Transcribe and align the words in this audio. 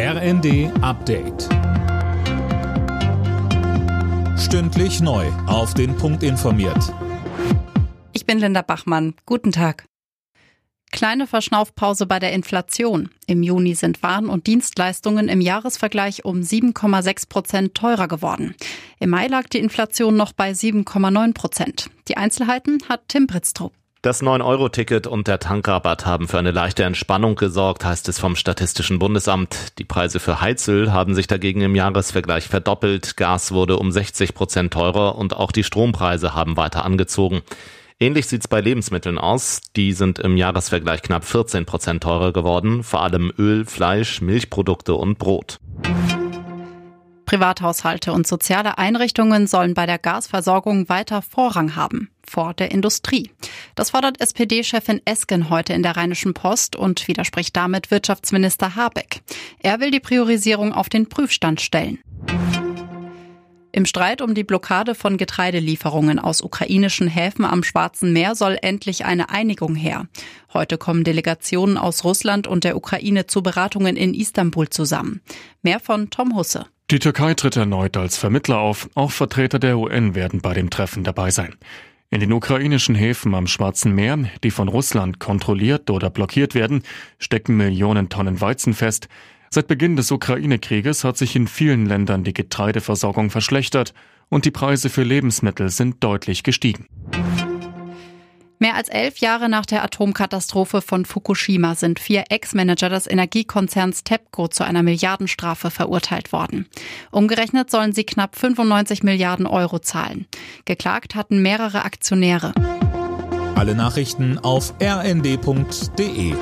RND 0.00 0.70
Update. 0.80 1.48
Stündlich 4.38 5.00
neu. 5.00 5.26
Auf 5.48 5.74
den 5.74 5.96
Punkt 5.96 6.22
informiert. 6.22 6.94
Ich 8.12 8.24
bin 8.24 8.38
Linda 8.38 8.62
Bachmann. 8.62 9.14
Guten 9.26 9.50
Tag. 9.50 9.86
Kleine 10.92 11.26
Verschnaufpause 11.26 12.06
bei 12.06 12.20
der 12.20 12.32
Inflation. 12.32 13.10
Im 13.26 13.42
Juni 13.42 13.74
sind 13.74 14.00
Waren 14.04 14.28
und 14.28 14.46
Dienstleistungen 14.46 15.28
im 15.28 15.40
Jahresvergleich 15.40 16.24
um 16.24 16.42
7,6 16.42 17.28
Prozent 17.28 17.74
teurer 17.74 18.06
geworden. 18.06 18.54
Im 19.00 19.10
Mai 19.10 19.26
lag 19.26 19.48
die 19.48 19.58
Inflation 19.58 20.16
noch 20.16 20.32
bei 20.32 20.52
7,9 20.52 21.34
Prozent. 21.34 21.90
Die 22.06 22.16
Einzelheiten 22.16 22.78
hat 22.88 23.08
Tim 23.08 23.26
Britztrup. 23.26 23.72
Das 24.00 24.22
9-Euro-Ticket 24.22 25.08
und 25.08 25.26
der 25.26 25.40
Tankrabatt 25.40 26.06
haben 26.06 26.28
für 26.28 26.38
eine 26.38 26.52
leichte 26.52 26.84
Entspannung 26.84 27.34
gesorgt, 27.34 27.84
heißt 27.84 28.08
es 28.08 28.20
vom 28.20 28.36
Statistischen 28.36 29.00
Bundesamt. 29.00 29.76
Die 29.80 29.84
Preise 29.84 30.20
für 30.20 30.40
Heizöl 30.40 30.92
haben 30.92 31.16
sich 31.16 31.26
dagegen 31.26 31.62
im 31.62 31.74
Jahresvergleich 31.74 32.46
verdoppelt. 32.46 33.16
Gas 33.16 33.50
wurde 33.50 33.76
um 33.76 33.90
60 33.90 34.34
Prozent 34.34 34.72
teurer 34.72 35.16
und 35.16 35.34
auch 35.34 35.50
die 35.50 35.64
Strompreise 35.64 36.32
haben 36.32 36.56
weiter 36.56 36.84
angezogen. 36.84 37.42
Ähnlich 37.98 38.28
sieht's 38.28 38.46
bei 38.46 38.60
Lebensmitteln 38.60 39.18
aus. 39.18 39.62
Die 39.74 39.92
sind 39.92 40.20
im 40.20 40.36
Jahresvergleich 40.36 41.02
knapp 41.02 41.24
14 41.24 41.66
Prozent 41.66 42.04
teurer 42.04 42.32
geworden. 42.32 42.84
Vor 42.84 43.02
allem 43.02 43.32
Öl, 43.36 43.64
Fleisch, 43.66 44.20
Milchprodukte 44.20 44.94
und 44.94 45.18
Brot. 45.18 45.58
Privathaushalte 47.26 48.12
und 48.12 48.28
soziale 48.28 48.78
Einrichtungen 48.78 49.48
sollen 49.48 49.74
bei 49.74 49.86
der 49.86 49.98
Gasversorgung 49.98 50.88
weiter 50.88 51.20
Vorrang 51.20 51.74
haben 51.74 52.10
vor 52.28 52.54
der 52.54 52.70
Industrie. 52.70 53.30
Das 53.78 53.90
fordert 53.90 54.20
SPD-Chefin 54.20 55.00
Esken 55.04 55.50
heute 55.50 55.72
in 55.72 55.84
der 55.84 55.96
Rheinischen 55.96 56.34
Post 56.34 56.74
und 56.74 57.06
widerspricht 57.06 57.56
damit 57.56 57.92
Wirtschaftsminister 57.92 58.74
Habeck. 58.74 59.20
Er 59.60 59.78
will 59.78 59.92
die 59.92 60.00
Priorisierung 60.00 60.72
auf 60.72 60.88
den 60.88 61.08
Prüfstand 61.08 61.60
stellen. 61.60 62.00
Im 63.70 63.86
Streit 63.86 64.20
um 64.20 64.34
die 64.34 64.42
Blockade 64.42 64.96
von 64.96 65.16
Getreidelieferungen 65.16 66.18
aus 66.18 66.42
ukrainischen 66.42 67.06
Häfen 67.06 67.44
am 67.44 67.62
Schwarzen 67.62 68.12
Meer 68.12 68.34
soll 68.34 68.58
endlich 68.60 69.04
eine 69.04 69.30
Einigung 69.30 69.76
her. 69.76 70.08
Heute 70.52 70.76
kommen 70.76 71.04
Delegationen 71.04 71.78
aus 71.78 72.02
Russland 72.02 72.48
und 72.48 72.64
der 72.64 72.76
Ukraine 72.76 73.28
zu 73.28 73.44
Beratungen 73.44 73.94
in 73.94 74.12
Istanbul 74.12 74.68
zusammen. 74.70 75.20
Mehr 75.62 75.78
von 75.78 76.10
Tom 76.10 76.34
Husse. 76.34 76.66
Die 76.90 76.98
Türkei 76.98 77.34
tritt 77.34 77.54
erneut 77.54 77.96
als 77.96 78.16
Vermittler 78.16 78.58
auf. 78.58 78.90
Auch 78.96 79.12
Vertreter 79.12 79.60
der 79.60 79.78
UN 79.78 80.16
werden 80.16 80.40
bei 80.40 80.52
dem 80.52 80.68
Treffen 80.68 81.04
dabei 81.04 81.30
sein. 81.30 81.54
In 82.10 82.20
den 82.20 82.32
ukrainischen 82.32 82.94
Häfen 82.94 83.34
am 83.34 83.46
Schwarzen 83.46 83.94
Meer, 83.94 84.18
die 84.42 84.50
von 84.50 84.68
Russland 84.68 85.18
kontrolliert 85.18 85.90
oder 85.90 86.08
blockiert 86.08 86.54
werden, 86.54 86.82
stecken 87.18 87.58
Millionen 87.58 88.08
Tonnen 88.08 88.40
Weizen 88.40 88.72
fest. 88.72 89.08
Seit 89.50 89.66
Beginn 89.66 89.94
des 89.94 90.10
Ukraine-Krieges 90.10 91.04
hat 91.04 91.18
sich 91.18 91.36
in 91.36 91.46
vielen 91.46 91.84
Ländern 91.84 92.24
die 92.24 92.32
Getreideversorgung 92.32 93.28
verschlechtert 93.28 93.92
und 94.30 94.46
die 94.46 94.50
Preise 94.50 94.88
für 94.88 95.02
Lebensmittel 95.02 95.68
sind 95.68 96.02
deutlich 96.02 96.44
gestiegen. 96.44 96.86
Mehr 98.58 98.74
als 98.74 98.88
elf 98.88 99.18
Jahre 99.18 99.48
nach 99.48 99.66
der 99.66 99.84
Atomkatastrophe 99.84 100.82
von 100.82 101.04
Fukushima 101.04 101.76
sind 101.76 102.00
vier 102.00 102.24
Ex-Manager 102.28 102.88
des 102.88 103.08
Energiekonzerns 103.08 104.02
TEPCO 104.02 104.48
zu 104.48 104.64
einer 104.64 104.82
Milliardenstrafe 104.82 105.70
verurteilt 105.70 106.32
worden. 106.32 106.66
Umgerechnet 107.12 107.70
sollen 107.70 107.92
sie 107.92 108.04
knapp 108.04 108.36
95 108.36 109.04
Milliarden 109.04 109.46
Euro 109.46 109.78
zahlen. 109.78 110.26
Geklagt 110.64 111.14
hatten 111.14 111.40
mehrere 111.40 111.84
Aktionäre. 111.84 112.52
Alle 113.54 113.74
Nachrichten 113.74 114.38
auf 114.38 114.74
rnd.de 114.82 116.34